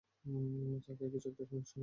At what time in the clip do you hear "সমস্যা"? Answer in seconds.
1.43-1.73